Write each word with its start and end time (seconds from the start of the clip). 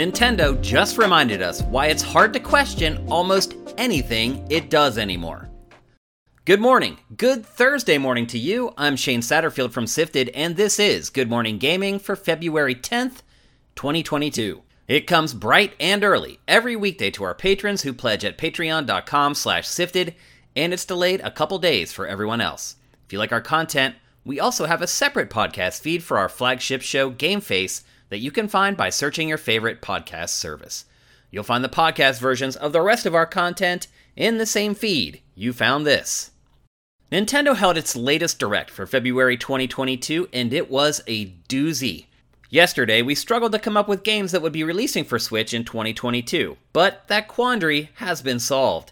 Nintendo 0.00 0.60
just 0.60 0.98
reminded 0.98 1.42
us 1.42 1.62
why 1.62 1.86
it's 1.86 2.02
hard 2.02 2.32
to 2.32 2.40
question 2.40 3.06
almost 3.10 3.54
anything 3.78 4.46
it 4.50 4.70
does 4.70 4.98
anymore. 4.98 5.48
Good 6.44 6.60
morning. 6.60 6.98
Good 7.16 7.44
Thursday 7.44 7.98
morning 7.98 8.26
to 8.28 8.38
you. 8.38 8.72
I'm 8.76 8.96
Shane 8.96 9.20
Satterfield 9.20 9.72
from 9.72 9.86
Sifted, 9.86 10.30
and 10.30 10.56
this 10.56 10.78
is 10.78 11.10
Good 11.10 11.28
Morning 11.28 11.58
Gaming 11.58 11.98
for 11.98 12.16
February 12.16 12.74
10th, 12.74 13.22
2022. 13.76 14.62
It 14.90 15.06
comes 15.06 15.34
bright 15.34 15.74
and 15.78 16.02
early 16.02 16.40
every 16.48 16.74
weekday 16.74 17.12
to 17.12 17.22
our 17.22 17.32
patrons 17.32 17.82
who 17.82 17.92
pledge 17.92 18.24
at 18.24 18.36
patreon.com 18.36 19.36
slash 19.36 19.68
sifted, 19.68 20.16
and 20.56 20.72
it's 20.72 20.84
delayed 20.84 21.20
a 21.20 21.30
couple 21.30 21.60
days 21.60 21.92
for 21.92 22.08
everyone 22.08 22.40
else. 22.40 22.74
If 23.06 23.12
you 23.12 23.20
like 23.20 23.30
our 23.30 23.40
content, 23.40 23.94
we 24.24 24.40
also 24.40 24.66
have 24.66 24.82
a 24.82 24.88
separate 24.88 25.30
podcast 25.30 25.80
feed 25.80 26.02
for 26.02 26.18
our 26.18 26.28
flagship 26.28 26.82
show, 26.82 27.08
Game 27.08 27.40
Face, 27.40 27.84
that 28.08 28.18
you 28.18 28.32
can 28.32 28.48
find 28.48 28.76
by 28.76 28.90
searching 28.90 29.28
your 29.28 29.38
favorite 29.38 29.80
podcast 29.80 30.30
service. 30.30 30.86
You'll 31.30 31.44
find 31.44 31.62
the 31.62 31.68
podcast 31.68 32.18
versions 32.18 32.56
of 32.56 32.72
the 32.72 32.82
rest 32.82 33.06
of 33.06 33.14
our 33.14 33.26
content 33.26 33.86
in 34.16 34.38
the 34.38 34.44
same 34.44 34.74
feed. 34.74 35.20
You 35.36 35.52
found 35.52 35.86
this. 35.86 36.32
Nintendo 37.12 37.54
held 37.54 37.78
its 37.78 37.94
latest 37.94 38.40
direct 38.40 38.70
for 38.70 38.88
February 38.88 39.36
2022, 39.36 40.28
and 40.32 40.52
it 40.52 40.68
was 40.68 41.00
a 41.06 41.26
doozy. 41.48 42.06
Yesterday, 42.52 43.00
we 43.00 43.14
struggled 43.14 43.52
to 43.52 43.60
come 43.60 43.76
up 43.76 43.86
with 43.86 44.02
games 44.02 44.32
that 44.32 44.42
would 44.42 44.52
be 44.52 44.64
releasing 44.64 45.04
for 45.04 45.20
Switch 45.20 45.54
in 45.54 45.64
2022, 45.64 46.56
but 46.72 47.06
that 47.06 47.28
quandary 47.28 47.90
has 47.94 48.22
been 48.22 48.40
solved. 48.40 48.90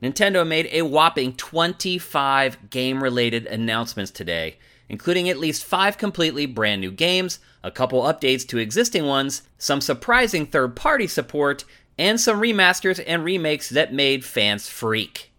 Nintendo 0.00 0.46
made 0.46 0.68
a 0.70 0.82
whopping 0.82 1.32
25 1.32 2.70
game 2.70 3.02
related 3.02 3.46
announcements 3.46 4.12
today, 4.12 4.58
including 4.88 5.28
at 5.28 5.40
least 5.40 5.64
five 5.64 5.98
completely 5.98 6.46
brand 6.46 6.80
new 6.80 6.92
games, 6.92 7.40
a 7.64 7.72
couple 7.72 8.02
updates 8.02 8.46
to 8.46 8.58
existing 8.58 9.04
ones, 9.04 9.42
some 9.58 9.80
surprising 9.80 10.46
third 10.46 10.76
party 10.76 11.08
support, 11.08 11.64
and 11.98 12.20
some 12.20 12.40
remasters 12.40 13.02
and 13.04 13.24
remakes 13.24 13.70
that 13.70 13.92
made 13.92 14.24
fans 14.24 14.68
freak. 14.68 15.32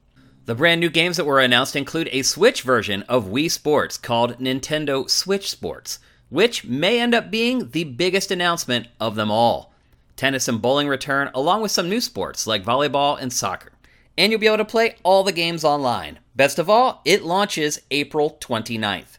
The 0.44 0.56
brand 0.56 0.82
new 0.82 0.90
games 0.90 1.16
that 1.16 1.26
were 1.26 1.40
announced 1.40 1.78
include 1.78 2.10
a 2.12 2.24
Switch 2.24 2.64
version 2.64 3.04
of 3.04 3.28
Wii 3.28 3.50
Sports 3.50 3.98
called 3.98 4.40
Nintendo 4.40 5.10
Switch 5.10 5.50
Sports, 5.50 6.00
which 6.32 6.64
may 6.64 7.00
end 7.00 7.14
up 7.14 7.30
being 7.30 7.70
the 7.72 7.84
biggest 7.84 8.32
announcement 8.32 8.88
of 9.00 9.16
them 9.16 9.30
all. 9.30 9.74
Tennis 10.16 10.48
and 10.48 10.62
bowling 10.62 10.88
return, 10.88 11.30
along 11.36 11.62
with 11.62 11.72
some 11.72 11.90
new 11.90 12.00
sports 12.00 12.48
like 12.48 12.64
volleyball 12.64 13.22
and 13.22 13.32
soccer. 13.32 13.74
And 14.18 14.32
you'll 14.32 14.40
be 14.40 14.48
able 14.48 14.58
to 14.58 14.66
play 14.66 14.96
all 15.04 15.24
the 15.24 15.34
games 15.34 15.66
online. 15.66 16.20
Best 16.34 16.58
of 16.58 16.70
all, 16.70 17.02
it 17.04 17.24
launches 17.24 17.82
April 17.92 18.38
29th. 18.40 19.18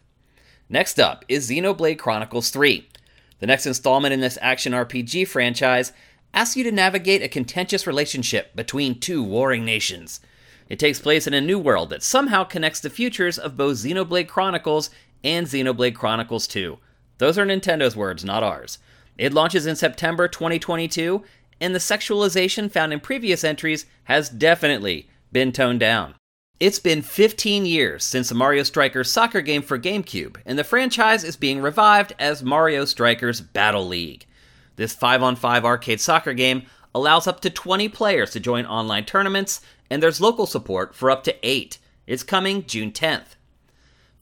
Next 0.71 0.99
up 0.99 1.25
is 1.29 1.51
Xenoblade 1.51 1.99
Chronicles 1.99 2.49
3. 2.49 2.89
The 3.41 3.47
next 3.47 3.67
installment 3.67 4.15
in 4.15 4.21
this 4.21 4.39
action 4.41 4.73
RPG 4.73 5.29
franchise 5.29 5.93
asks 6.33 6.57
you 6.57 6.65
to 6.65 6.73
navigate 6.73 7.23
a 7.23 7.29
contentious 7.29 7.87
relationship 7.87 8.57
between 8.57 8.99
two 8.99 9.23
warring 9.23 9.67
nations. 9.67 10.21
It 10.71 10.79
takes 10.79 10.99
place 10.99 11.27
in 11.27 11.35
a 11.35 11.43
new 11.43 11.59
world 11.59 11.91
that 11.91 12.03
somehow 12.03 12.45
connects 12.45 12.81
the 12.81 12.89
futures 12.89 13.39
of 13.39 13.59
both 13.59 13.77
Xenoblade 13.77 14.29
Chronicles 14.29 14.89
and 15.23 15.47
Xenoblade 15.47 15.95
Chronicles 15.95 16.47
2. 16.47 16.79
Those 17.23 17.39
are 17.39 17.47
Nintendo's 17.47 17.95
words, 17.95 18.25
not 18.25 18.43
ours. 18.43 18.81
It 19.17 19.33
launches 19.33 19.65
in 19.65 19.77
September 19.77 20.27
2022, 20.27 21.23
and 21.61 21.73
the 21.73 21.79
sexualization 21.79 22.69
found 22.69 22.93
in 22.93 22.99
previous 22.99 23.45
entries 23.45 23.87
has 24.03 24.29
definitely 24.29 25.09
been 25.31 25.53
toned 25.53 25.79
down. 25.79 26.17
It's 26.59 26.81
been 26.81 27.01
15 27.01 27.65
years 27.65 28.03
since 28.03 28.29
the 28.29 28.35
Mario 28.35 28.65
Strikers 28.65 29.09
soccer 29.09 29.41
game 29.41 29.63
for 29.63 29.79
GameCube, 29.79 30.39
and 30.45 30.59
the 30.59 30.65
franchise 30.65 31.23
is 31.23 31.37
being 31.37 31.63
revived 31.63 32.13
as 32.19 32.43
Mario 32.43 32.85
Strikers 32.85 33.41
Battle 33.41 33.87
League. 33.87 34.27
This 34.75 34.93
5 34.93 35.23
on 35.23 35.37
5 35.37 35.65
arcade 35.65 36.01
soccer 36.01 36.35
game 36.35 36.65
allows 36.93 37.29
up 37.29 37.39
to 37.43 37.51
20 37.51 37.89
players 37.91 38.33
to 38.33 38.41
join 38.41 38.67
online 38.67 39.05
tournaments, 39.05 39.61
and 39.89 40.03
there's 40.03 40.21
local 40.21 40.47
support 40.47 40.93
for 40.93 41.09
up 41.09 41.23
to 41.23 41.49
8. 41.49 41.79
It's 42.05 42.25
coming 42.25 42.67
June 42.67 42.91
10th. 42.91 43.37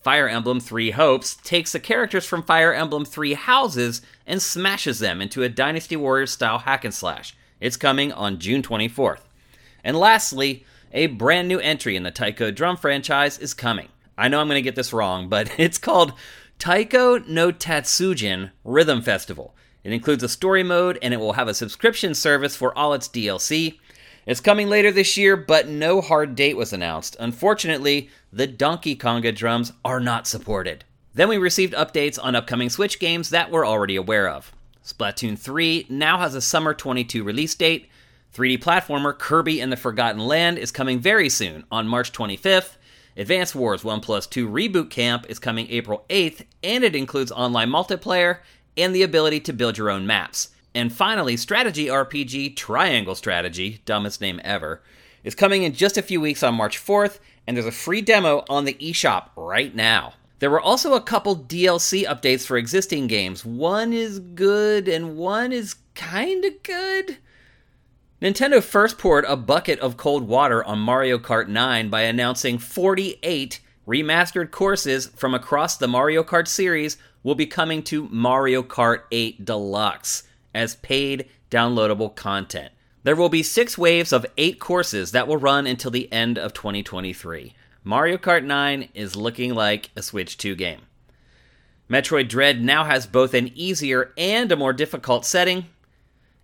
Fire 0.03 0.28
Emblem 0.28 0.61
Three 0.61 0.93
Hopes 0.93 1.37
takes 1.44 1.72
the 1.72 1.81
characters 1.81 2.25
from 2.25 2.43
Fire 2.43 2.72
Emblem 2.72 3.05
Three 3.05 3.34
Houses 3.34 4.00
and 4.27 4.41
smashes 4.41 4.99
them 4.99 5.21
into 5.21 5.43
a 5.43 5.50
Dynasty 5.50 5.94
Warriors 5.94 6.31
style 6.31 6.61
hack 6.61 6.87
and 6.87 6.94
slash. 6.94 7.37
It's 7.61 7.77
coming 7.77 8.11
on 8.11 8.38
June 8.38 8.62
24th. 8.62 9.21
And 9.84 9.99
lastly, 9.99 10.65
a 10.93 11.09
brand 11.09 11.49
new 11.49 11.59
entry 11.59 11.97
in 11.97 12.03
the 12.03 12.11
Taiko 12.11 12.50
Drum 12.50 12.78
franchise 12.78 13.37
is 13.38 13.53
coming. 13.53 13.88
I 14.16 14.28
know 14.28 14.41
I'm 14.41 14.49
going 14.49 14.56
to 14.56 14.62
get 14.62 14.75
this 14.75 14.94
wrong, 14.94 15.28
but 15.28 15.50
it's 15.59 15.77
called 15.77 16.15
Taiko 16.59 17.19
no 17.19 17.53
Tatsujin 17.53 18.53
Rhythm 18.65 19.03
Festival. 19.03 19.55
It 19.84 19.93
includes 19.93 20.22
a 20.22 20.28
story 20.31 20.62
mode 20.62 20.99
and 21.03 21.12
it 21.12 21.19
will 21.19 21.34
have 21.34 21.49
a 21.49 21.55
subscription 21.55 22.15
service 22.15 22.56
for 22.56 22.77
all 22.77 22.94
its 22.94 23.09
DLC. 23.09 23.78
It's 24.27 24.41
coming 24.41 24.69
later 24.69 24.93
this 24.93 25.17
year, 25.17 25.37
but 25.37 25.69
no 25.69 26.00
hard 26.00 26.37
date 26.37 26.56
was 26.56 26.72
announced. 26.72 27.17
Unfortunately, 27.19 28.11
the 28.32 28.46
Donkey 28.46 28.96
Konga 28.96 29.34
drums 29.34 29.72
are 29.84 30.00
not 30.00 30.26
supported. 30.26 30.84
Then 31.14 31.28
we 31.28 31.38
received 31.38 31.74
updates 31.74 32.18
on 32.22 32.36
upcoming 32.36 32.70
Switch 32.70 33.00
games 33.00 33.30
that 33.30 33.50
we're 33.50 33.66
already 33.66 33.96
aware 33.96 34.28
of. 34.28 34.52
Splatoon 34.84 35.38
3 35.38 35.86
now 35.88 36.18
has 36.18 36.34
a 36.34 36.40
summer 36.40 36.72
22 36.72 37.24
release 37.24 37.54
date, 37.54 37.88
3D 38.34 38.62
platformer 38.62 39.16
Kirby 39.16 39.60
and 39.60 39.72
the 39.72 39.76
Forgotten 39.76 40.20
Land 40.20 40.58
is 40.58 40.70
coming 40.70 41.00
very 41.00 41.28
soon 41.28 41.64
on 41.70 41.88
March 41.88 42.12
25th. 42.12 42.76
Advance 43.16 43.54
Wars 43.56 43.82
1 43.82 44.00
Plus 44.00 44.26
2 44.28 44.48
Reboot 44.48 44.88
Camp 44.88 45.26
is 45.28 45.40
coming 45.40 45.66
April 45.69 46.04
8th, 46.08 46.46
and 46.62 46.84
it 46.84 46.94
includes 46.94 47.32
online 47.32 47.69
multiplayer 47.69 48.38
and 48.76 48.94
the 48.94 49.02
ability 49.02 49.40
to 49.40 49.52
build 49.52 49.76
your 49.76 49.90
own 49.90 50.06
maps. 50.06 50.50
And 50.76 50.92
finally, 50.92 51.36
strategy 51.36 51.86
RPG 51.86 52.54
Triangle 52.54 53.16
Strategy, 53.16 53.82
dumbest 53.84 54.20
name 54.20 54.40
ever, 54.44 54.80
is 55.24 55.34
coming 55.34 55.64
in 55.64 55.72
just 55.72 55.98
a 55.98 56.02
few 56.02 56.20
weeks 56.20 56.44
on 56.44 56.54
March 56.54 56.78
4th, 56.78 57.19
and 57.46 57.56
there's 57.56 57.66
a 57.66 57.72
free 57.72 58.00
demo 58.00 58.44
on 58.48 58.64
the 58.64 58.74
eShop 58.74 59.30
right 59.36 59.74
now. 59.74 60.14
There 60.40 60.50
were 60.50 60.60
also 60.60 60.94
a 60.94 61.02
couple 61.02 61.36
DLC 61.36 62.06
updates 62.06 62.46
for 62.46 62.56
existing 62.56 63.06
games. 63.08 63.44
One 63.44 63.92
is 63.92 64.18
good 64.18 64.88
and 64.88 65.16
one 65.16 65.52
is 65.52 65.76
kinda 65.94 66.50
good. 66.62 67.18
Nintendo 68.22 68.62
first 68.62 68.98
poured 68.98 69.24
a 69.26 69.36
bucket 69.36 69.78
of 69.80 69.96
cold 69.96 70.28
water 70.28 70.64
on 70.64 70.78
Mario 70.78 71.18
Kart 71.18 71.48
9 71.48 71.88
by 71.88 72.02
announcing 72.02 72.58
48 72.58 73.60
remastered 73.86 74.50
courses 74.50 75.06
from 75.16 75.34
across 75.34 75.76
the 75.76 75.88
Mario 75.88 76.22
Kart 76.22 76.46
series 76.46 76.96
will 77.22 77.34
be 77.34 77.46
coming 77.46 77.82
to 77.82 78.08
Mario 78.10 78.62
Kart 78.62 79.02
8 79.10 79.44
Deluxe 79.44 80.22
as 80.54 80.76
paid 80.76 81.28
downloadable 81.50 82.14
content. 82.14 82.72
There 83.03 83.16
will 83.16 83.31
be 83.31 83.43
six 83.43 83.78
waves 83.78 84.12
of 84.12 84.27
eight 84.37 84.61
courses 84.61 85.12
that 85.12 85.27
will 85.27 85.38
run 85.38 85.66
until 85.66 85.91
the 85.91 86.12
end 86.12 86.38
of 86.38 86.53
2023. 86.53 87.55
Mario 87.83 88.19
Kart 88.19 88.44
9 88.44 88.91
is 88.93 89.16
looking 89.16 89.55
like 89.55 89.91
a 89.97 90.03
Switch 90.03 90.37
2 90.37 90.55
game. 90.55 90.81
Metroid 91.88 92.28
Dread 92.28 92.62
now 92.62 92.84
has 92.84 93.06
both 93.06 93.33
an 93.33 93.50
easier 93.55 94.12
and 94.19 94.53
a 94.53 94.56
more 94.56 94.75
difficult 94.75 95.25
setting, 95.25 95.66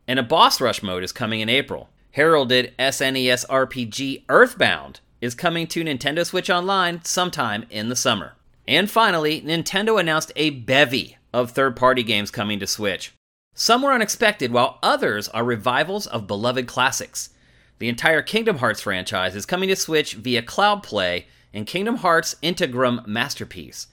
and 0.09 0.19
a 0.19 0.23
boss 0.23 0.61
rush 0.61 0.83
mode 0.83 1.05
is 1.05 1.13
coming 1.13 1.41
in 1.41 1.49
April. 1.51 1.91
Heralded 2.13 2.73
SNES 2.79 3.47
RPG 3.49 4.25
Earthbound 4.31 5.01
is 5.21 5.35
coming 5.35 5.67
to 5.67 5.85
Nintendo 5.85 6.25
Switch 6.25 6.49
Online 6.49 7.05
sometime 7.05 7.67
in 7.69 7.91
the 7.91 7.97
summer. 7.97 8.33
And 8.67 8.91
finally, 8.91 9.43
Nintendo 9.43 10.01
announced 10.01 10.33
a 10.35 10.51
bevy 10.51 11.19
of 11.35 11.51
third 11.51 11.77
party 11.77 12.03
games 12.03 12.31
coming 12.31 12.59
to 12.61 12.67
Switch. 12.67 13.13
Some 13.59 13.81
were 13.81 13.95
unexpected, 13.95 14.53
while 14.53 14.79
others 14.83 15.29
are 15.29 15.43
revivals 15.43 16.07
of 16.07 16.27
beloved 16.27 16.67
classics. 16.67 17.31
The 17.79 17.89
entire 17.89 18.21
Kingdom 18.21 18.59
Hearts 18.59 18.83
franchise 18.83 19.35
is 19.35 19.47
coming 19.47 19.71
to 19.71 19.77
Switch 19.77 20.13
via 20.13 20.43
Cloud 20.43 20.83
Play 20.83 21.27
and 21.55 21.67
Kingdom 21.67 21.97
Hearts 21.97 22.37
Integrum 22.43 23.07
Masterpiece. 23.07 23.87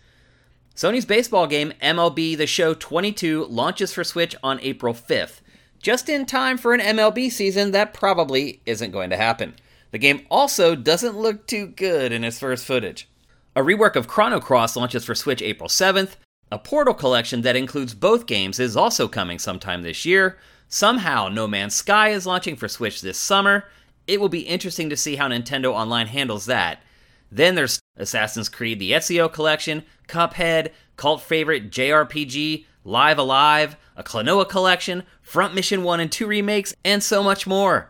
Sony's 0.75 1.05
baseball 1.05 1.47
game 1.47 1.71
MLB 1.81 2.35
The 2.35 2.45
Show 2.45 2.73
22 2.73 3.45
launches 3.45 3.93
for 3.93 4.03
Switch 4.03 4.35
on 4.43 4.59
April 4.59 4.93
5th, 4.93 5.39
just 5.81 6.09
in 6.09 6.25
time 6.25 6.57
for 6.57 6.73
an 6.73 6.81
MLB 6.81 7.31
season 7.31 7.71
that 7.71 7.93
probably 7.93 8.61
isn't 8.65 8.91
going 8.91 9.11
to 9.11 9.17
happen. 9.17 9.55
The 9.91 9.97
game 9.97 10.25
also 10.29 10.75
doesn't 10.75 11.17
look 11.17 11.47
too 11.47 11.67
good 11.67 12.11
in 12.11 12.25
its 12.25 12.37
first 12.37 12.65
footage. 12.65 13.07
A 13.55 13.61
rework 13.61 13.95
of 13.95 14.09
Chrono 14.09 14.41
Cross 14.41 14.75
launches 14.75 15.05
for 15.05 15.15
Switch 15.15 15.41
April 15.41 15.69
7th. 15.69 16.15
A 16.53 16.59
Portal 16.59 16.93
collection 16.93 17.41
that 17.41 17.55
includes 17.55 17.95
both 17.95 18.27
games 18.27 18.59
is 18.59 18.77
also 18.77 19.07
coming 19.07 19.39
sometime 19.39 19.81
this 19.81 20.05
year. 20.05 20.37
Somehow, 20.67 21.27
No 21.27 21.47
Man's 21.47 21.73
Sky 21.73 22.09
is 22.09 22.27
launching 22.27 22.55
for 22.55 22.67
Switch 22.67 23.01
this 23.01 23.17
summer. 23.17 23.65
It 24.05 24.21
will 24.21 24.29
be 24.29 24.41
interesting 24.41 24.87
to 24.91 24.95
see 24.95 25.15
how 25.15 25.29
Nintendo 25.29 25.73
Online 25.73 26.05
handles 26.05 26.45
that. 26.45 26.83
Then 27.31 27.55
there's 27.55 27.79
Assassin's 27.97 28.49
Creed 28.49 28.77
the 28.77 28.91
Ezio 28.91 29.33
collection, 29.33 29.81
Cuphead, 30.07 30.69
cult 30.95 31.23
favorite 31.23 31.71
JRPG, 31.71 32.65
Live 32.83 33.17
A 33.17 33.23
Live, 33.23 33.75
a 33.97 34.03
Klonoa 34.03 34.47
collection, 34.47 35.05
Front 35.23 35.55
Mission 35.55 35.81
1 35.81 36.01
and 36.01 36.11
2 36.11 36.27
remakes, 36.27 36.75
and 36.85 37.01
so 37.01 37.23
much 37.23 37.47
more. 37.47 37.89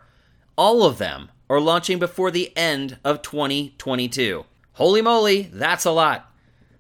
all 0.58 0.84
of 0.84 1.00
them 1.00 1.32
are 1.50 1.60
launching 1.60 2.00
before 2.00 2.32
the 2.32 2.56
end 2.56 2.98
of 3.04 3.22
2022. 3.22 4.46
Holy 4.74 5.02
moly, 5.02 5.50
that's 5.52 5.84
a 5.84 5.92
lot. 5.92 6.33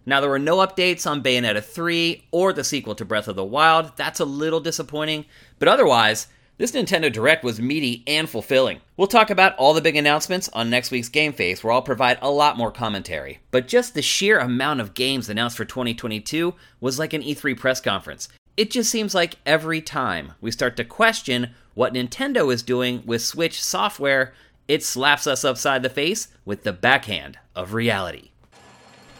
Now, 0.05 0.19
there 0.19 0.29
were 0.29 0.39
no 0.39 0.57
updates 0.57 1.09
on 1.09 1.23
Bayonetta 1.23 1.63
3 1.63 2.27
or 2.31 2.51
the 2.53 2.63
sequel 2.63 2.95
to 2.95 3.05
Breath 3.05 3.27
of 3.27 3.35
the 3.35 3.44
Wild. 3.44 3.95
That's 3.95 4.19
a 4.19 4.25
little 4.25 4.59
disappointing, 4.59 5.25
but 5.59 5.67
otherwise, 5.67 6.27
this 6.57 6.73
Nintendo 6.73 7.11
Direct 7.11 7.44
was 7.44 7.59
meaty 7.59 8.03
and 8.05 8.29
fulfilling. 8.29 8.79
We'll 8.95 9.07
talk 9.07 9.31
about 9.31 9.55
all 9.55 9.73
the 9.73 9.81
big 9.81 9.95
announcements 9.95 10.50
on 10.50 10.69
next 10.69 10.91
week's 10.91 11.09
Game 11.09 11.33
Face, 11.33 11.63
where 11.63 11.73
I'll 11.73 11.81
provide 11.81 12.19
a 12.21 12.29
lot 12.29 12.57
more 12.57 12.71
commentary. 12.71 13.39
But 13.50 13.67
just 13.67 13.95
the 13.95 14.03
sheer 14.03 14.38
amount 14.39 14.79
of 14.79 14.94
games 14.94 15.29
announced 15.29 15.57
for 15.57 15.65
2022 15.65 16.53
was 16.79 17.00
like 17.00 17.13
an 17.13 17.23
E3 17.23 17.57
press 17.57 17.81
conference. 17.81 18.29
It 18.55 18.69
just 18.69 18.91
seems 18.91 19.15
like 19.15 19.38
every 19.47 19.81
time 19.81 20.33
we 20.41 20.51
start 20.51 20.77
to 20.77 20.83
question 20.83 21.55
what 21.73 21.94
Nintendo 21.94 22.53
is 22.53 22.61
doing 22.61 23.01
with 23.03 23.23
Switch 23.23 23.63
software, 23.63 24.33
it 24.67 24.83
slaps 24.83 25.25
us 25.25 25.44
upside 25.44 25.81
the 25.81 25.89
face 25.89 26.27
with 26.45 26.63
the 26.63 26.71
backhand 26.71 27.39
of 27.55 27.73
reality. 27.73 28.29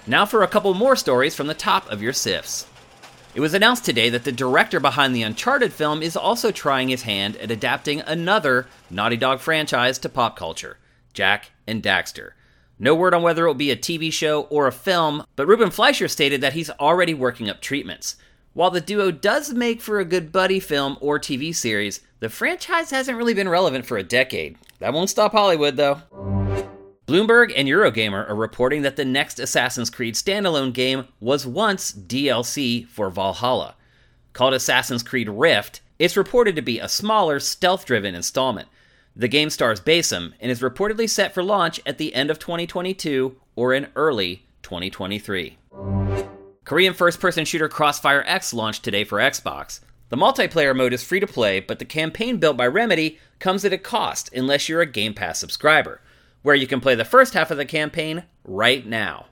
Now 0.06 0.26
for 0.26 0.44
a 0.44 0.48
couple 0.50 0.74
more 0.74 0.98
stories 0.98 1.34
from 1.34 1.48
the 1.48 1.54
top 1.54 1.90
of 1.90 2.02
your 2.02 2.12
SIFs. 2.12 2.68
It 3.36 3.40
was 3.40 3.54
announced 3.54 3.86
today 3.86 4.10
that 4.10 4.26
the 4.26 4.34
director 4.34 4.82
behind 4.82 5.16
the 5.16 5.24
Uncharted 5.24 5.72
film 5.72 6.04
is 6.04 6.18
also 6.18 6.52
trying 6.52 6.90
his 6.90 7.04
hand 7.04 7.38
at 7.38 7.50
adapting 7.50 8.02
another 8.02 8.68
Naughty 8.90 9.16
Dog 9.16 9.40
franchise 9.40 9.98
to 10.00 10.10
pop 10.10 10.36
culture 10.36 10.78
Jak 11.14 11.52
and 11.66 11.82
Daxter. 11.82 12.32
No 12.78 12.94
word 12.96 13.14
on 13.14 13.22
whether 13.22 13.46
it 13.46 13.48
will 13.48 13.54
be 13.54 13.72
a 13.72 13.78
TV 13.78 14.12
show 14.12 14.42
or 14.44 14.68
a 14.68 14.74
film, 14.74 15.24
but 15.36 15.48
Ruben 15.48 15.72
Fleischer 15.72 16.10
stated 16.10 16.42
that 16.42 16.54
he's 16.54 16.70
already 16.72 17.14
working 17.14 17.50
up 17.50 17.62
treatments. 17.62 18.18
While 18.54 18.72
the 18.72 18.82
duo 18.82 19.10
does 19.10 19.54
make 19.54 19.80
for 19.80 20.00
a 20.00 20.06
good 20.06 20.32
buddy 20.32 20.60
film 20.60 20.98
or 21.00 21.18
TV 21.18 21.56
series, 21.56 22.02
the 22.20 22.30
franchise 22.30 22.92
hasn't 22.92 23.18
really 23.18 23.34
been 23.34 23.50
relevant 23.50 23.86
for 23.86 23.98
a 23.98 24.04
decade. 24.04 24.58
That 24.80 24.94
won't 24.94 25.10
stop 25.10 25.32
Hollywood, 25.32 25.78
though. 25.78 26.02
Bloomberg 27.06 27.52
and 27.54 27.68
Eurogamer 27.68 28.30
are 28.30 28.36
reporting 28.36 28.82
that 28.84 28.96
the 28.96 29.04
next 29.04 29.38
Assassin's 29.38 29.90
Creed 29.90 30.16
standalone 30.16 30.72
game 30.72 31.06
was 31.20 31.46
once 31.46 31.92
DLC 31.92 32.88
for 32.88 33.10
Valhalla. 33.10 33.76
Called 34.32 34.54
Assassin's 34.54 35.04
Creed 35.04 35.28
Rift, 35.28 35.82
it's 36.00 36.16
reported 36.16 36.56
to 36.56 36.62
be 36.62 36.80
a 36.80 36.88
smaller, 36.88 37.42
stealth 37.42 37.86
driven 37.86 38.16
installment. 38.16 38.70
The 39.18 39.28
game 39.28 39.50
stars 39.50 39.82
Basim 39.82 40.32
and 40.40 40.50
is 40.50 40.62
reportedly 40.62 41.10
set 41.10 41.34
for 41.34 41.44
launch 41.44 41.82
at 41.86 41.98
the 41.98 42.16
end 42.16 42.32
of 42.32 42.40
2022 42.40 43.36
or 43.58 43.74
in 43.74 43.88
early 43.98 44.46
2023. 44.62 45.58
Korean 46.64 46.94
first 46.94 47.20
person 47.20 47.44
shooter 47.44 47.68
Crossfire 47.68 48.24
X 48.26 48.54
launched 48.54 48.82
today 48.82 49.04
for 49.04 49.20
Xbox. 49.20 49.82
The 50.08 50.16
multiplayer 50.16 50.74
mode 50.74 50.94
is 50.94 51.04
free 51.04 51.20
to 51.20 51.28
play, 51.28 51.60
but 51.60 51.80
the 51.80 51.86
campaign 51.86 52.38
built 52.38 52.56
by 52.56 52.68
Remedy 52.68 53.20
comes 53.40 53.66
at 53.66 53.74
a 53.74 53.78
cost 53.78 54.34
unless 54.34 54.70
you're 54.70 54.82
a 54.82 54.86
Game 54.86 55.14
Pass 55.14 55.40
subscriber 55.40 56.00
where 56.44 56.56
you 56.56 56.68
can 56.68 56.80
play 56.80 56.94
the 56.94 57.04
first 57.04 57.34
half 57.34 57.50
of 57.51 57.57
the 57.57 57.66
campaign 57.66 58.24
right 58.44 58.86
now. 58.86 59.25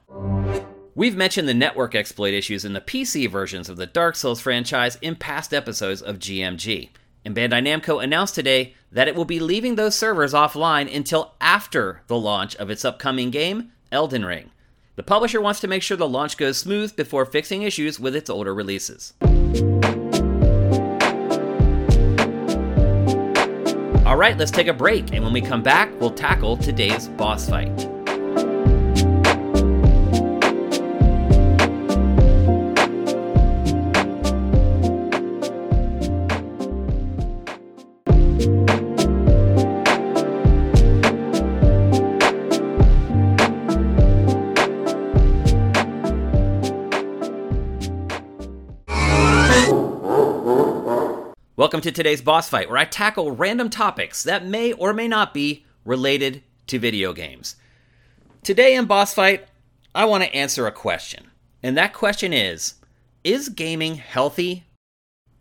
We've 0.94 1.16
mentioned 1.16 1.48
the 1.48 1.54
network 1.54 1.94
exploit 1.94 2.34
issues 2.34 2.64
in 2.64 2.74
the 2.74 2.80
PC 2.80 3.30
versions 3.30 3.68
of 3.68 3.76
the 3.76 3.86
Dark 3.86 4.16
Souls 4.16 4.40
franchise 4.40 4.98
in 5.00 5.16
past 5.16 5.54
episodes 5.54 6.02
of 6.02 6.18
GMG, 6.18 6.90
and 7.24 7.34
Bandai 7.34 7.62
Namco 7.62 8.02
announced 8.02 8.34
today 8.34 8.74
that 8.90 9.08
it 9.08 9.14
will 9.14 9.24
be 9.24 9.40
leaving 9.40 9.76
those 9.76 9.94
servers 9.94 10.34
offline 10.34 10.94
until 10.94 11.34
after 11.40 12.02
the 12.08 12.18
launch 12.18 12.56
of 12.56 12.68
its 12.68 12.84
upcoming 12.84 13.30
game, 13.30 13.72
Elden 13.90 14.24
Ring. 14.24 14.50
The 14.96 15.02
publisher 15.02 15.40
wants 15.40 15.60
to 15.60 15.68
make 15.68 15.82
sure 15.82 15.96
the 15.96 16.06
launch 16.06 16.36
goes 16.36 16.58
smooth 16.58 16.94
before 16.94 17.24
fixing 17.24 17.62
issues 17.62 17.98
with 17.98 18.14
its 18.14 18.28
older 18.28 18.54
releases. 18.54 19.14
All 24.12 24.18
right, 24.18 24.36
let's 24.36 24.50
take 24.50 24.66
a 24.66 24.74
break, 24.74 25.14
and 25.14 25.24
when 25.24 25.32
we 25.32 25.40
come 25.40 25.62
back, 25.62 25.90
we'll 25.98 26.10
tackle 26.10 26.58
today's 26.58 27.08
boss 27.08 27.48
fight. 27.48 27.91
Welcome 51.62 51.82
to 51.82 51.92
today's 51.92 52.20
boss 52.20 52.48
fight, 52.48 52.68
where 52.68 52.76
I 52.76 52.84
tackle 52.84 53.30
random 53.30 53.70
topics 53.70 54.24
that 54.24 54.44
may 54.44 54.72
or 54.72 54.92
may 54.92 55.06
not 55.06 55.32
be 55.32 55.64
related 55.84 56.42
to 56.66 56.80
video 56.80 57.12
games. 57.12 57.54
Today 58.42 58.74
in 58.74 58.86
boss 58.86 59.14
fight, 59.14 59.46
I 59.94 60.06
want 60.06 60.24
to 60.24 60.34
answer 60.34 60.66
a 60.66 60.72
question. 60.72 61.30
And 61.62 61.78
that 61.78 61.92
question 61.92 62.32
is 62.32 62.74
Is 63.22 63.48
gaming 63.48 63.94
healthy? 63.94 64.64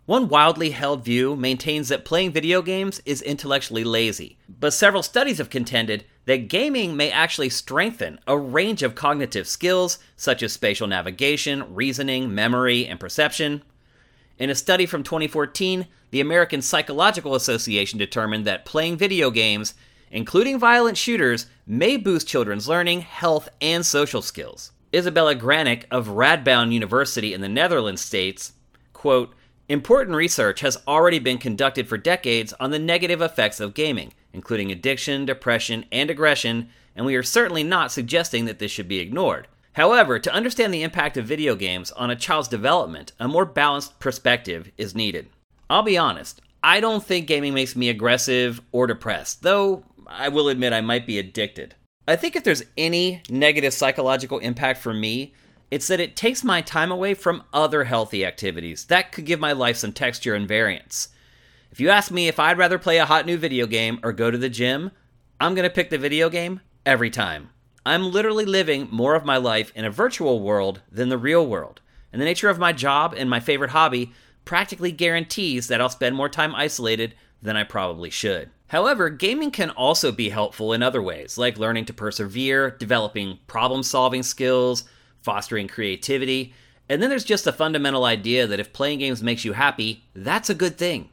One 0.06 0.28
wildly 0.28 0.70
held 0.70 1.04
view 1.04 1.36
maintains 1.36 1.90
that 1.90 2.06
playing 2.06 2.34
video 2.34 2.62
games 2.62 3.02
is 3.04 3.24
intellectually 3.24 3.84
lazy, 3.84 4.38
but 4.48 4.74
several 4.74 5.02
studies 5.02 5.40
have 5.40 5.50
contended 5.50 6.06
that 6.26 6.50
gaming 6.50 6.96
may 6.96 7.10
actually 7.10 7.50
strengthen 7.50 8.20
a 8.28 8.38
range 8.38 8.84
of 8.84 8.94
cognitive 8.94 9.48
skills 9.48 9.98
such 10.18 10.44
as 10.44 10.54
spatial 10.54 10.86
navigation, 10.86 11.74
reasoning, 11.74 12.36
memory, 12.36 12.86
and 12.86 13.00
perception. 13.00 13.64
In 14.42 14.50
a 14.50 14.56
study 14.56 14.88
from 14.88 15.04
2014, 15.04 15.86
the 16.10 16.20
American 16.20 16.64
Psychological 16.64 17.36
Association 17.36 18.00
determined 18.00 18.44
that 18.46 18.66
playing 18.66 18.98
video 18.98 19.30
games, 19.30 19.76
including 20.10 20.58
violent 20.58 20.98
shooters, 20.98 21.46
may 21.68 21.96
boost 21.96 22.28
children's 22.28 22.68
learning, 22.68 23.02
health, 23.02 23.50
and 23.62 23.86
social 23.86 24.24
skills. 24.24 24.72
Isabela 24.92 25.38
Granic 25.38 25.86
of 25.92 26.08
Radboud 26.08 26.74
University 26.74 27.36
in 27.36 27.42
the 27.42 27.48
Netherlands 27.48 28.02
states, 28.02 28.54
quote, 28.94 29.36
Important 29.70 30.18
research 30.18 30.62
has 30.62 30.82
already 30.88 31.20
been 31.20 31.38
conducted 31.38 31.88
for 31.88 32.00
decades 32.00 32.52
on 32.60 32.72
the 32.72 32.80
negative 32.80 33.22
effects 33.22 33.60
of 33.60 33.76
gaming, 33.76 34.12
including 34.34 34.72
addiction, 34.72 35.24
depression, 35.24 35.86
and 35.92 36.10
aggression, 36.10 36.70
and 36.96 37.06
we 37.06 37.14
are 37.14 37.22
certainly 37.22 37.64
not 37.64 37.92
suggesting 37.92 38.46
that 38.46 38.58
this 38.58 38.72
should 38.72 38.88
be 38.88 38.98
ignored. 38.98 39.48
However, 39.74 40.20
to 40.20 40.34
understand 40.34 40.74
the 40.74 40.84
impact 40.84 41.16
of 41.18 41.26
video 41.26 41.56
games 41.56 41.92
on 41.92 42.12
a 42.12 42.16
child's 42.16 42.50
development, 42.50 43.14
a 43.20 43.28
more 43.28 43.46
balanced 43.46 44.00
perspective 44.00 44.72
is 44.78 44.96
needed. 44.96 45.30
I'll 45.70 45.84
be 45.84 45.98
honest, 45.98 46.42
I 46.64 46.80
don't 46.80 47.04
think 47.04 47.28
gaming 47.28 47.54
makes 47.54 47.76
me 47.76 47.90
aggressive 47.90 48.62
or 48.72 48.86
depressed, 48.86 49.44
though 49.44 49.84
I 50.06 50.28
will 50.30 50.50
admit 50.50 50.74
I 50.74 50.82
might 50.82 51.08
be 51.08 51.18
addicted. 51.18 51.76
I 52.08 52.18
think 52.18 52.36
if 52.36 52.44
there's 52.44 52.64
any 52.78 53.22
negative 53.30 53.74
psychological 53.74 54.40
impact 54.40 54.82
for 54.82 54.94
me, 54.94 55.34
it's 55.70 55.88
that 55.88 56.02
it 56.02 56.18
takes 56.18 56.44
my 56.44 56.62
time 56.62 56.92
away 56.92 57.14
from 57.14 57.44
other 57.54 57.86
healthy 57.86 58.26
activities 58.26 58.86
that 58.86 59.14
could 59.14 59.26
give 59.26 59.40
my 59.40 59.54
life 59.54 59.78
some 59.78 59.94
texture 59.94 60.36
and 60.36 60.48
variance. 60.48 61.08
If 61.72 61.80
you 61.80 61.90
ask 61.90 62.12
me 62.12 62.28
if 62.28 62.40
I'd 62.40 62.58
rather 62.58 62.78
play 62.78 62.98
a 62.98 63.06
hot 63.06 63.26
new 63.26 63.38
video 63.38 63.66
game 63.66 64.00
or 64.04 64.12
go 64.12 64.30
to 64.30 64.38
the 64.38 64.50
gym, 64.50 64.92
I'm 65.40 65.56
going 65.56 65.68
to 65.68 65.74
pick 65.74 65.90
the 65.90 65.98
video 65.98 66.30
game 66.30 66.60
every 66.86 67.10
time. 67.10 67.52
I'm 67.86 68.12
literally 68.12 68.46
living 68.46 68.88
more 68.92 69.16
of 69.16 69.26
my 69.26 69.38
life 69.38 69.72
in 69.76 69.86
a 69.86 69.90
virtual 69.90 70.40
world 70.40 70.82
than 70.92 71.10
the 71.10 71.18
real 71.18 71.46
world. 71.46 71.82
And 72.14 72.22
the 72.22 72.26
nature 72.26 72.50
of 72.50 72.60
my 72.60 72.74
job 72.74 73.16
and 73.18 73.30
my 73.30 73.40
favorite 73.40 73.72
hobby 73.72 74.12
practically 74.46 74.92
guarantees 74.92 75.68
that 75.68 75.82
I'll 75.82 75.90
spend 75.90 76.16
more 76.16 76.30
time 76.30 76.54
isolated 76.54 77.16
than 77.42 77.58
I 77.58 77.64
probably 77.64 78.10
should. 78.10 78.52
However, 78.68 79.10
gaming 79.10 79.52
can 79.52 79.72
also 79.72 80.12
be 80.12 80.30
helpful 80.30 80.74
in 80.74 80.84
other 80.84 81.02
ways, 81.02 81.38
like 81.38 81.58
learning 81.58 81.86
to 81.86 81.94
persevere, 81.94 82.72
developing 82.72 83.40
problem 83.48 83.84
solving 83.84 84.24
skills, 84.24 84.84
fostering 85.22 85.68
creativity, 85.68 86.54
and 86.88 87.02
then 87.02 87.10
there's 87.10 87.24
just 87.24 87.46
the 87.46 87.54
fundamental 87.54 88.06
idea 88.06 88.46
that 88.48 88.60
if 88.60 88.74
playing 88.74 89.00
games 89.00 89.24
makes 89.24 89.46
you 89.46 89.54
happy, 89.54 90.04
that's 90.14 90.50
a 90.50 90.56
good 90.56 90.78
thing. 90.78 91.10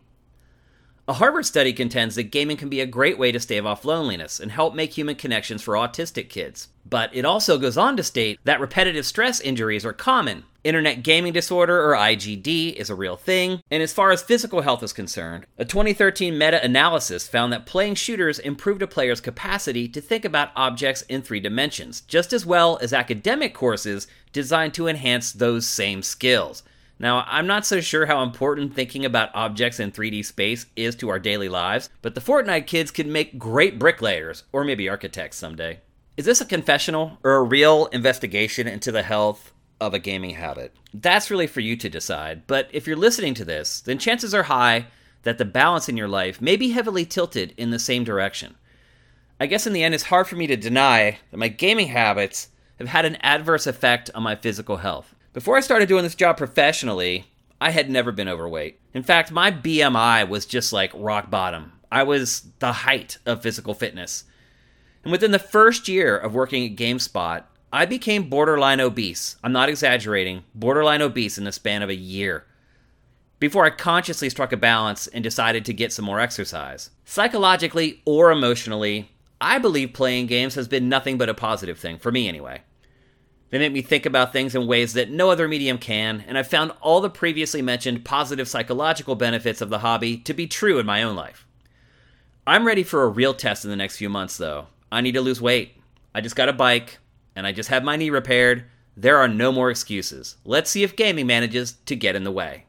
A 1.09 1.15
Harvard 1.15 1.47
study 1.47 1.73
contends 1.73 2.17
that 2.17 2.25
gaming 2.25 2.59
can 2.59 2.69
be 2.69 2.83
a 2.83 2.87
great 2.87 3.17
way 3.17 3.33
to 3.33 3.41
stave 3.41 3.65
off 3.65 3.87
loneliness 3.87 4.39
and 4.39 4.53
help 4.53 4.75
make 4.75 4.93
human 4.93 5.17
connections 5.17 5.63
for 5.63 5.73
autistic 5.73 6.29
kids. 6.29 6.69
But 6.85 7.09
it 7.15 7.25
also 7.25 7.57
goes 7.57 7.79
on 7.79 7.97
to 7.97 8.03
state 8.03 8.39
that 8.45 8.61
repetitive 8.61 9.07
stress 9.07 9.41
injuries 9.41 9.87
are 9.87 9.95
common. 9.95 10.45
Internet 10.65 11.03
gaming 11.03 11.33
disorder, 11.33 11.83
or 11.83 11.97
IGD, 11.97 12.75
is 12.75 12.91
a 12.91 12.95
real 12.95 13.17
thing. 13.17 13.63
And 13.71 13.83
as 13.83 13.95
far 13.95 14.11
as 14.11 14.21
physical 14.21 14.61
health 14.61 14.83
is 14.83 14.93
concerned, 14.93 15.47
a 15.57 15.65
2013 15.65 16.37
meta 16.37 16.63
analysis 16.63 17.27
found 17.27 17.55
that 17.55 17.65
playing 17.65 17.95
shooters 17.95 18.39
improved 18.39 18.83
a 18.83 18.87
player's 18.87 19.23
capacity 19.23 19.89
to 19.89 20.03
think 20.03 20.27
about 20.27 20.51
objects 20.57 21.01
in 21.09 21.23
three 21.23 21.41
dimensions, 21.41 22.03
just 22.03 22.35
as 22.35 22.45
well 22.45 22.79
as 22.83 22.93
academic 22.93 23.55
courses 23.55 24.09
designed 24.35 24.75
to 24.75 24.87
enhance 24.87 25.33
those 25.33 25.67
same 25.67 26.03
skills. 26.03 26.63
Now, 27.01 27.25
I'm 27.29 27.47
not 27.47 27.65
so 27.65 27.81
sure 27.81 28.07
how 28.07 28.23
important 28.23 28.75
thinking 28.75 29.05
about 29.05 29.35
objects 29.35 29.79
in 29.79 29.93
3D 29.93 30.25
space 30.25 30.67
is 30.75 30.97
to 30.97 31.09
our 31.11 31.21
daily 31.21 31.49
lives, 31.49 31.91
but 32.03 32.15
the 32.15 32.21
Fortnite 32.21 32.67
kids 32.67 32.91
could 32.91 33.07
make 33.07 33.39
great 33.39 33.79
bricklayers, 33.79 34.45
or 34.53 34.65
maybe 34.65 34.89
architects 34.89 35.37
someday. 35.37 35.79
Is 36.17 36.25
this 36.25 36.41
a 36.41 36.45
confessional 36.45 37.19
or 37.23 37.37
a 37.37 37.43
real 37.45 37.87
investigation 37.87 38.67
into 38.67 38.91
the 38.91 39.05
health 39.05 39.53
of 39.81 39.95
a 39.95 40.01
gaming 40.01 40.35
habit? 40.35 40.75
That's 40.93 41.31
really 41.31 41.47
for 41.47 41.61
you 41.61 41.77
to 41.77 41.89
decide, 41.89 42.49
but 42.49 42.69
if 42.73 42.89
you're 42.89 42.97
listening 42.97 43.35
to 43.35 43.45
this, 43.45 43.81
then 43.81 43.99
chances 43.99 44.35
are 44.35 44.45
high 44.45 44.87
that 45.23 45.39
the 45.39 45.45
balance 45.45 45.89
in 45.89 45.97
your 45.97 46.09
life 46.09 46.41
may 46.41 46.57
be 46.57 46.71
heavily 46.71 47.05
tilted 47.05 47.55
in 47.57 47.71
the 47.71 47.79
same 47.79 48.03
direction. 48.03 48.57
I 49.39 49.47
guess 49.47 49.69
in 49.69 49.73
the 49.73 49.85
end, 49.85 49.95
it's 49.95 50.05
hard 50.05 50.27
for 50.27 50.35
me 50.35 50.49
to 50.49 50.57
deny 50.57 51.19
that 51.31 51.37
my 51.37 51.47
gaming 51.47 51.89
habits 51.89 52.49
have 52.81 52.89
had 52.89 53.05
an 53.05 53.19
adverse 53.21 53.69
effect 53.69 54.11
on 54.17 54.25
my 54.25 54.35
physical 54.35 54.79
health. 54.79 55.15
Before 55.33 55.57
I 55.57 55.61
started 55.61 55.89
doing 55.89 56.05
this 56.05 56.15
job 56.15 56.37
professionally, 56.39 57.27
I 57.61 57.71
had 57.71 57.91
never 57.91 58.13
been 58.13 58.29
overweight. 58.29 58.81
In 58.95 59.03
fact, 59.03 59.31
my 59.31 59.51
BMI 59.51 60.29
was 60.29 60.47
just 60.47 60.73
like 60.73 60.91
rock 60.95 61.31
bottom. 61.31 61.73
I 61.93 62.03
was 62.03 62.49
the 62.61 62.73
height 62.73 63.19
of 63.27 63.43
physical 63.43 63.75
fitness. 63.75 64.25
And 65.05 65.13
within 65.13 65.31
the 65.31 65.39
first 65.39 65.87
year 65.87 66.17
of 66.17 66.35
working 66.35 66.65
at 66.65 66.77
GameSpot, 66.77 67.45
I 67.71 67.85
became 67.85 68.31
borderline 68.31 68.81
obese. 68.81 69.37
I'm 69.45 69.53
not 69.53 69.69
exaggerating, 69.69 70.45
borderline 70.55 71.03
obese 71.03 71.37
in 71.37 71.45
the 71.45 71.53
span 71.53 71.83
of 71.83 71.91
a 71.91 71.95
year. 71.95 72.47
Before 73.39 73.67
I 73.67 73.71
consciously 73.71 74.31
struck 74.31 74.53
a 74.53 74.57
balance 74.57 75.07
and 75.07 75.23
decided 75.23 75.65
to 75.67 75.75
get 75.75 75.93
some 75.93 76.07
more 76.07 76.21
exercise. 76.21 76.91
Psychologically 77.05 78.01
or 78.07 78.31
emotionally, 78.31 79.11
I 79.41 79.59
believe 79.59 79.93
playing 79.93 80.27
games 80.27 80.55
has 80.55 80.67
been 80.67 80.89
nothing 80.89 81.19
but 81.19 81.29
a 81.29 81.35
positive 81.35 81.79
thing, 81.79 81.99
for 81.99 82.11
me 82.11 82.29
anyway. 82.29 82.63
They 83.51 83.59
make 83.59 83.73
me 83.73 83.83
think 83.83 84.05
about 84.05 84.33
things 84.33 84.55
in 84.55 84.67
ways 84.67 84.93
that 84.93 85.11
no 85.11 85.31
other 85.31 85.49
medium 85.49 85.79
can, 85.79 86.23
and 86.27 86.37
I've 86.37 86.49
found 86.49 86.73
all 86.83 87.01
the 87.01 87.09
previously 87.09 87.63
mentioned 87.63 88.05
positive 88.05 88.47
psychological 88.47 89.15
benefits 89.15 89.61
of 89.61 89.71
the 89.71 89.79
hobby 89.79 90.19
to 90.19 90.35
be 90.35 90.47
true 90.47 90.79
in 90.79 90.85
my 90.85 91.03
own 91.03 91.17
life. 91.17 91.47
I'm 92.47 92.67
ready 92.67 92.83
for 92.83 93.03
a 93.03 93.09
real 93.09 93.35
test 93.35 93.65
in 93.65 93.71
the 93.71 93.77
next 93.77 93.97
few 93.97 94.09
months, 94.09 94.37
though. 94.37 94.67
I 94.93 95.01
need 95.01 95.13
to 95.13 95.21
lose 95.21 95.41
weight. 95.41 95.81
I 96.15 96.21
just 96.21 96.37
got 96.37 96.49
a 96.49 96.53
bike, 96.53 96.99
and 97.35 97.47
I 97.47 97.53
just 97.53 97.71
had 97.71 97.85
my 97.85 97.97
knee 97.97 98.11
repaired. 98.11 98.65
There 98.97 99.17
are 99.17 99.29
no 99.29 99.53
more 99.53 99.71
excuses. 99.71 100.37
Let's 100.45 100.71
see 100.71 100.83
if 100.83 100.97
gaming 100.97 101.27
manages 101.27 101.77
to 101.87 101.97
get 101.97 102.17
in 102.17 102.25
the 102.25 102.33
way. 102.33 102.65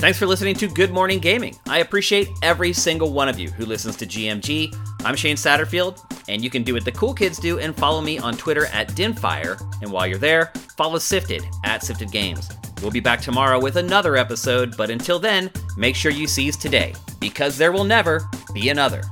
Thanks 0.00 0.18
for 0.18 0.26
listening 0.26 0.54
to 0.54 0.66
Good 0.66 0.94
Morning 0.94 1.18
Gaming. 1.18 1.58
I 1.66 1.80
appreciate 1.80 2.30
every 2.42 2.72
single 2.72 3.12
one 3.12 3.28
of 3.28 3.38
you 3.38 3.50
who 3.50 3.66
listens 3.66 3.96
to 3.96 4.06
GMG. 4.06 4.74
I'm 5.04 5.14
Shane 5.14 5.36
Satterfield, 5.36 6.00
and 6.26 6.42
you 6.42 6.48
can 6.48 6.62
do 6.62 6.72
what 6.72 6.86
the 6.86 6.92
cool 6.92 7.12
kids 7.12 7.38
do 7.38 7.58
and 7.58 7.76
follow 7.76 8.00
me 8.00 8.18
on 8.18 8.34
Twitter 8.34 8.64
at 8.72 8.88
Dinfire. 8.92 9.60
And 9.82 9.92
while 9.92 10.06
you're 10.06 10.16
there, 10.16 10.54
follow 10.74 10.96
Sifted 10.96 11.44
at 11.66 11.84
Sifted 11.84 12.10
Games. 12.10 12.48
We'll 12.80 12.90
be 12.90 13.00
back 13.00 13.20
tomorrow 13.20 13.60
with 13.60 13.76
another 13.76 14.16
episode, 14.16 14.74
but 14.74 14.88
until 14.88 15.18
then, 15.18 15.50
make 15.76 15.94
sure 15.94 16.10
you 16.10 16.26
seize 16.26 16.56
today, 16.56 16.94
because 17.20 17.58
there 17.58 17.70
will 17.70 17.84
never 17.84 18.26
be 18.54 18.70
another. 18.70 19.02